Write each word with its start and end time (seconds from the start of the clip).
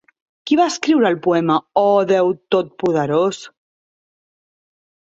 Qui 0.51 0.55
va 0.59 0.65
escriure 0.71 1.07
el 1.11 1.17
poema 1.27 1.59
Oh 1.83 2.01
Déu 2.13 2.35
totpoderós? 2.57 3.45